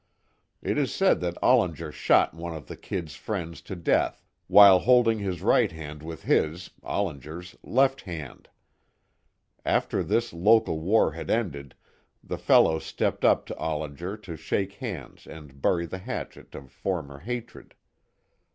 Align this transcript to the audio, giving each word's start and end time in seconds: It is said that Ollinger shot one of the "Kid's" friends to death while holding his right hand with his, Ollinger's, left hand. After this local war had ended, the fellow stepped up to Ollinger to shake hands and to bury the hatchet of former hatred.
It 0.63 0.79
is 0.79 0.91
said 0.91 1.19
that 1.21 1.37
Ollinger 1.43 1.91
shot 1.91 2.33
one 2.33 2.55
of 2.55 2.65
the 2.65 2.75
"Kid's" 2.75 3.13
friends 3.13 3.61
to 3.61 3.75
death 3.75 4.23
while 4.47 4.79
holding 4.79 5.19
his 5.19 5.43
right 5.43 5.71
hand 5.71 6.01
with 6.01 6.23
his, 6.23 6.71
Ollinger's, 6.81 7.55
left 7.61 8.01
hand. 8.01 8.49
After 9.63 10.01
this 10.01 10.33
local 10.33 10.79
war 10.79 11.11
had 11.11 11.29
ended, 11.29 11.75
the 12.23 12.39
fellow 12.39 12.79
stepped 12.79 13.23
up 13.23 13.45
to 13.45 13.55
Ollinger 13.57 14.17
to 14.23 14.35
shake 14.35 14.71
hands 14.73 15.27
and 15.27 15.49
to 15.49 15.53
bury 15.53 15.85
the 15.85 15.99
hatchet 15.99 16.55
of 16.55 16.71
former 16.71 17.19
hatred. 17.19 17.75